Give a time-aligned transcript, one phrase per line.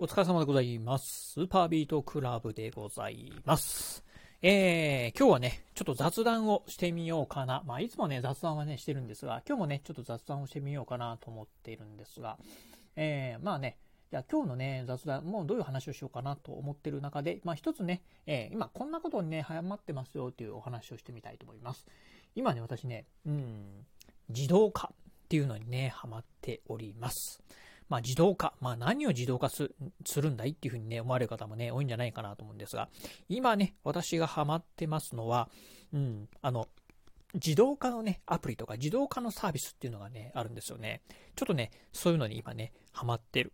[0.00, 1.34] お疲れ様でございます。
[1.34, 4.04] スーパービートクラブでございます。
[4.42, 7.62] えー、今日はね、ちょっと雑談をしてみようかな。
[7.64, 12.38] まあ、いつもね、雑談はね、してるんですが、今日もね、ちょっと雑談をしてみようかなと思っているんですが、
[12.96, 13.78] えー、まあね、
[14.10, 21.86] じゃあ今日のね、雑談、もうどういう話をしようかなと思ってる中で、まあ一つね、えー今こんなことにね、早まってますよっていうお話をしてみたいと思います。
[22.34, 23.86] 今ね、私ね、うん、
[24.28, 24.96] 自動化っ
[25.28, 27.44] ていうのにね、ハマっております。
[27.88, 29.70] まあ自動化、まあ何を自動化す
[30.16, 32.88] るんだいっていうふうにね、思われる方もね、多いんじゃないかなと思うんですが、
[33.28, 35.48] 今ね、私がハマってますのは、
[35.92, 36.68] うん、あの、
[37.34, 41.02] 自動化のね、アプリとか自動化のサービスっていうのがね、あるんですよね。
[41.34, 43.52] ちょっとね、そういうのに今ね、ハマってる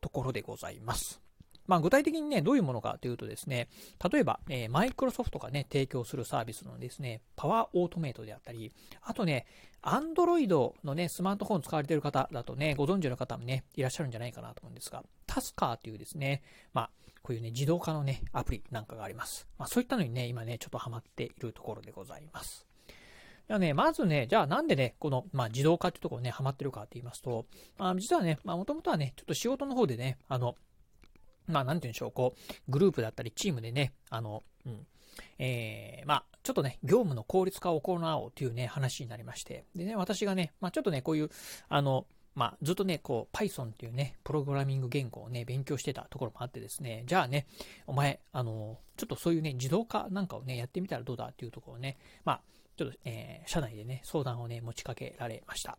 [0.00, 1.25] ところでございます。
[1.66, 3.68] まあ、具体的にね、どういうものかというとですね、
[4.10, 9.46] 例えば、えー、マイクロソフトがね、提供するサービスのですね、パワーオートメイトであったり、あとね、
[9.82, 16.90] アンドロイドのね、スマートフォン使われている方だとね、ご存知の方もね、いらっしゃるんじゃないかなと思うんですが、タスカーというですね、まあ、
[17.22, 19.46] こういうね、自動化のね、アプリなんかがあります。
[19.58, 22.66] まあ、そういったのにね、今ね、ちょっとハマっているところでございます。
[23.48, 27.46] じゃあね、まずね、じゃあなんでね、この、まあ、自動化っていうところね、ハマってるかって言いますと、
[27.78, 30.56] まあ、実はね、まあ、もともとはね、ちょっと仕事の方でね、あの、
[31.46, 34.86] まあ、なんて言うんでしょう、こう、グループだったり、チームでね、あの、うん、
[35.38, 41.30] えー、まあ、ちょっとね、業務の効率化を行おうというね、話になりまして、でね、私がね、まあ、ちょっとね、こういう、
[41.68, 47.46] あの、まあ、ずっとね、こう、Python っていうね、プログラミング言語をね、勉強してたところもあってですね、じゃあね、
[47.86, 52.40] お前、あの、ちょっとそういうね、自動化なんかをね、やってみたらどうだっていうところをね、まあ、
[52.76, 55.78] ちょっと、えー、社内でね、相談をね、持ちかけられました。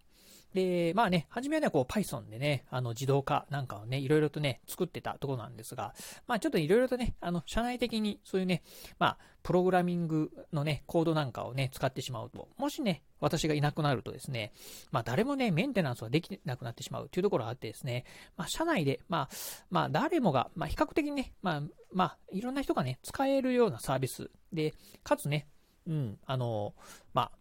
[0.53, 5.93] で、まあね、初めはね、こう Python でね、あの自動化なんかをね、いろいろとね、作ってたところなんですが、
[6.27, 8.63] まあちょっといろいろとね、あの、社内的にそういうね、
[8.99, 14.51] まあ、プログラミングのね、コードなんかをね、使ってしまうと、もしね、私がいなくなるとですね、
[14.91, 19.35] まあ誰もね、メンテナンスはできなくなってしまうというところがあってですね、まあ社内で、まあ、
[19.69, 21.61] まあ誰もが、まあ比較的にね、まあ、
[21.93, 25.47] まあいろんな人がね、使えるようなサービスで、かつね、
[25.87, 26.73] うん、あの、
[27.13, 27.31] まあ、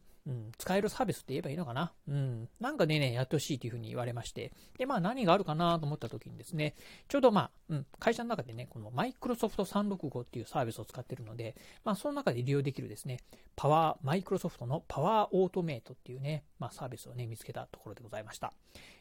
[0.58, 1.92] 使えるサービスって言えばいいのかな？
[2.08, 2.48] うん。
[2.60, 4.52] なんかでね、やってほしいというふうに言われまして。
[4.78, 6.74] で、まあ何があるかなと思った時にですね、
[7.08, 11.54] ちょうどまあ、うん、会社の中でね、このマイクロソフト365っていうサービスを使ってるので、
[11.84, 13.18] まあその中で利用できるですね、
[13.54, 18.52] パワー、マイクロソフトのパワーオートメイトっていうね、まあサービスをね、見つけたところでございました。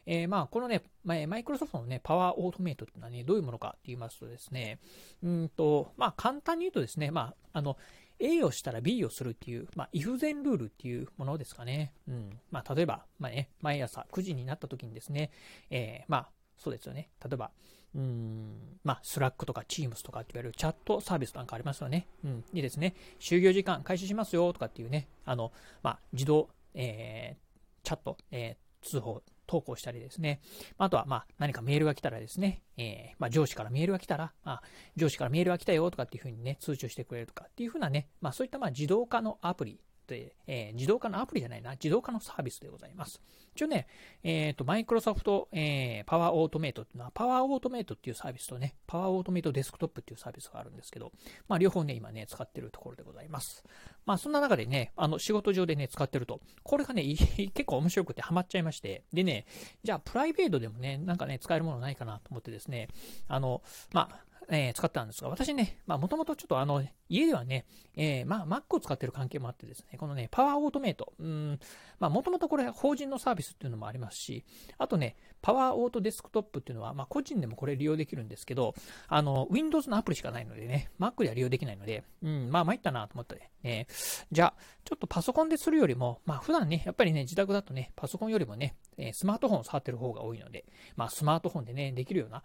[0.06, 4.78] えー、まあこのね、マイクロソフトのね、パワーオートメイトっていうのはね、どういうものかって言いますとですね、
[5.22, 7.76] うんと、まあ簡単に言うとですね、まあ、あの、
[8.18, 11.92] A をしたら B をするっていう、まあ、if 前ルールっていうものですかね。
[12.08, 12.40] うん。
[12.50, 15.30] まあ、例えば、まあね、毎朝9時になった時にですね、
[15.70, 17.10] えー、まあ、そうですよね。
[17.22, 17.50] 例えば、
[17.94, 22.08] うん、まあ、 Slack とか Teams とかって言われるチャットサービスなんかありますよね。
[22.24, 22.44] うん。
[22.52, 30.40] にですね、就業時間開始しますよとかっていうね、あの、まあ、自動、えー、チャット、えー、通報、投稿したりですね。
[30.78, 34.62] あとは、まあ、何かメールが来たらですね、えー、まあ、上司からメールが来たら、あ、
[34.96, 43.20] 上司からメールが来たよとかっていうふうにね、通知をしてくれるとかっていうふうなね、まあ、そういったまあ自動化のアプリで、えー、自動化のアプリじゃないな、自動化のサービスでございます。
[43.54, 43.86] 一応ね、
[44.22, 51.10] えっ、ー、と、マイクロソフト、えー、パワーオートメイトっていうのは、パワーオートメイトっていうサービスとね、パワーオートメイトデスクトップっていうサービスがあるんですけど、
[51.48, 53.64] まあ、両方ね、今ね、使ってるところでございます。
[54.04, 57.02] まあ、そんな中でね、あの、仕事上でね、使ってると、これがね、
[57.54, 59.46] 結構面白くてハマっちゃいまして、でね、
[59.82, 62.88] じゃあ、プライベートでもね、なんかね、使えるものないかなと思ってですね、
[63.26, 63.62] あの、
[63.92, 71.58] まあ、えー、使ったんですが、私ね、まあ、もともとちょっとあの、家ではね、えー、まあ、Mac を使ってる関係もあってですね、このね、パワーオートメイト、うん、
[71.98, 74.44] まあ、もともとこれ、法人のサービスっていうのもありますし、
[74.78, 78.74] あとね、パワーオートデスクトップっていうのは、まあ、個人でもこれ利用できるんですけど、
[79.08, 83.86] あの、Windows のアプリしかないのでね、Mac では利用できないので、うん、まあ、参ったなと思ってね、
[84.30, 84.54] じゃあ、
[84.84, 88.76] ちょっとパソコンでするよりも、まあ、普段ね、やっぱりね、自宅だとね、パソコンよりもね、
[89.12, 90.64] スマートフォンを触ってる方が多いので、
[90.94, 92.42] まあ、スマートフォンでね、できるような、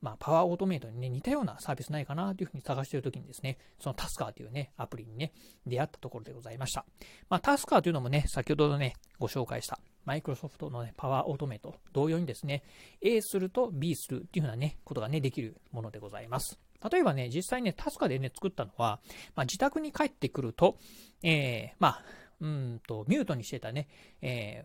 [0.00, 5.32] まあ、パワーオートメイトにね、似たようなサービスないかなというふうに探しているときにですね、そのタスカーというね、アプリにね、
[5.66, 6.86] であったところでございました。
[7.28, 12.62] まあ、 Tasker というのもね、先ほどのね、ご紹介した、マイクロソフトのね、 Power Automate、同様にですね、
[13.00, 16.60] A すると B するっていうふうなね、ことがね、できるものでございます。
[16.88, 19.00] 例えばね、実際ね、 Tasker でね、作ったのは、
[19.34, 20.78] まあ、自宅に帰ってくると、
[21.24, 22.04] えー、まあ、
[22.40, 23.88] うんと、ミュートにしてたね、
[24.22, 24.64] え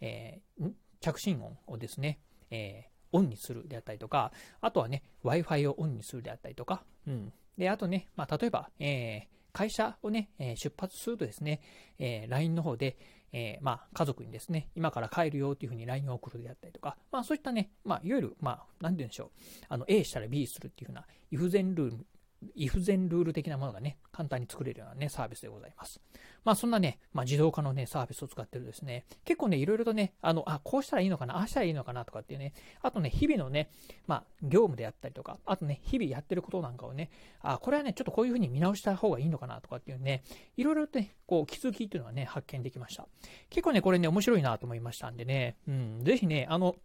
[0.00, 7.32] ー、えー、着信音をですね、えー、オンにするであったりとか、あとはね、Wi-Fi をオンにするであったりとか、うん。
[7.56, 11.60] で、あとね、まあ、例えば、えー、会社をね、えー、出発するとですね、
[11.98, 12.96] えー、LINE の方で、
[13.32, 19.30] えー、まあ、家族にですね、今から帰るよっていうふうに LINE を送るであったりとか、まあ、そういったね、まあ、いわゆる、まあ、なんて言うんでしょう、
[19.68, 22.06] あの、A したら B するっていうふうな、if 前ルール、
[22.56, 26.00] if 全ルール的なものがね、簡単に作れるようなね、サービスでございます。
[26.44, 32.52] まあそんなね、まあ自動化のね、サービスを使ってるですね、結構ね、いろいろとね、あの、あ、こうしたらいいのかな、ああしたらいいのかなとかっていうね、
[32.82, 33.70] あとね、日々のね、
[34.06, 37.10] まあ業務であったりとか、あとね、日々やってることなんかをね、
[37.40, 40.24] あ、これはね、ちょっとこういうふうに見直した方がいいのかなとかっていうね、
[40.56, 43.06] いろいろとね、こう気づきっていうのがね、発見できました。
[43.50, 46.76] 結構ね、これね、面白いなと思いましたんでね、うん、ぜひね、あの、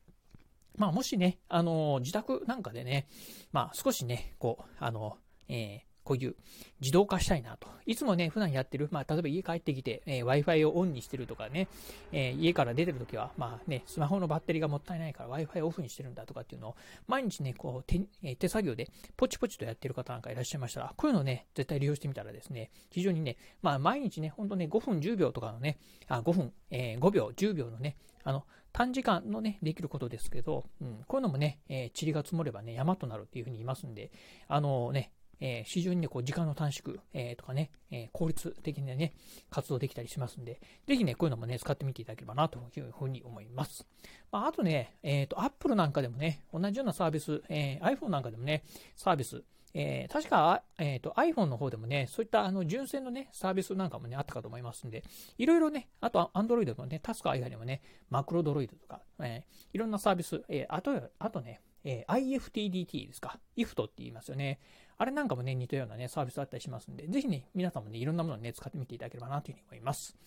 [0.78, 3.08] まあ、もしね、あの、自宅なんかでね、
[3.52, 5.18] まあ、少しね、こう、あの、
[5.50, 6.36] えー、こういう
[6.80, 7.68] 自動化したいなと。
[7.86, 11.68] いつもね、普段やってる、まあ、例えば家帰ってきて、えー、Wi-Fi をオンにしてるとかね、
[12.14, 16.76] えー、家から出てるときは、まあね、スマホのバッテリーがもったいないから Wi-Fi オフにしてるんだとかっていうのを、
[17.08, 25.78] 毎日ね、こう手、えー、手作業でポチポチとやってる方なんかいらっしゃいましたら、こういうのをね、絶対利用してみたらですね、非常にね、まあ、毎日ね、ほんとね、5分10秒とかのね、
[26.08, 34.12] あ、5分、えー、5秒、10秒のね、あの、短時間のね、できることですけど、うん、こういうのもね、えー、塵が積もればね、山となるっていうふうに言いますんで、
[34.48, 39.14] あのね、えー、非常にね、こう、時間の短縮、えー、とかね、えー、効率的にね、
[39.50, 43.86] 活動できたりしますんで、ぜひね、こういうのもね、使ってみていただければな、というふうに思います。
[44.32, 48.64] まあ、あとね、えっ、と、Apple なんかでもね、同じようなサービス、え iPhone なんかでもね、
[48.96, 49.44] サービス、
[49.80, 55.04] えー、確か、えーと、iPhone の方でもね、そういったあの純正のね、サービスなんかもね、あったかと思いますんで、
[55.38, 63.40] いろいろね、あと Android のね、タスカ以外にもね、マクロドロイドとか、えー、いろんなサービス、えー、あと、あとね、えー、IFTDT ですか。
[63.56, 64.60] IFT って言いますよね。
[65.00, 70.18] あれなんかもね、似たようなね、サービスだったりしますんで、ぜひね、皆さんもね、いろんなものをね、使ってみていただければなというふうに思います。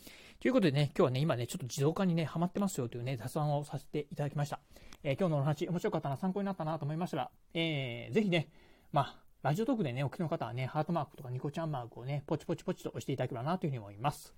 [0.40, 4.60] ということでね、今日はね、今ね、ちょっと自動化にね、ハマってますよというね、雑談をさせていただきました。
[5.02, 8.48] えー、今日のお話、面白かったな、参考になったなと思いましたら、えー、ぜひね、
[8.92, 14.34] まあ、ラジオトークでね、お聞きの方はね、ハートマークとかニコちゃんマークをね、ポチポチポチと押していただければなというふうに思います。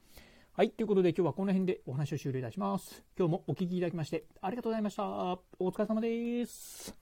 [0.55, 0.71] はい。
[0.71, 3.03] ということで今日はこの辺でお話を終了いたします。
[3.19, 5.05] 今日もお聴きいただきましてありがとうございました。
[5.59, 7.02] お疲れ様です。